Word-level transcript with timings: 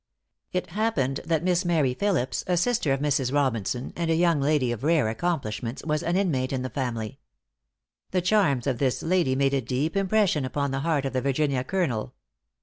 It 0.51 0.71
happened 0.71 1.19
that 1.25 1.43
Miss 1.43 1.63
Mary 1.63 1.93
Philipse, 1.93 2.43
a 2.47 2.57
sister 2.57 2.91
of 2.91 3.01
Mrs. 3.01 3.31
Robinson, 3.31 3.93
and 3.95 4.09
a 4.09 4.15
young 4.15 4.41
lady 4.41 4.71
of 4.71 4.83
rare 4.83 5.07
accomplishments, 5.09 5.85
was 5.85 6.01
an 6.01 6.17
inmate 6.17 6.51
in 6.51 6.63
the 6.63 6.71
family. 6.71 7.19
The 8.09 8.21
charms 8.23 8.65
of 8.65 8.79
this 8.79 9.03
lady 9.03 9.35
made 9.35 9.53
a 9.53 9.61
deep 9.61 9.95
impression 9.95 10.43
upon 10.43 10.71
the 10.71 10.79
heart 10.79 11.05
of 11.05 11.13
the 11.13 11.21
Virginia 11.21 11.63
Colonel. 11.63 12.15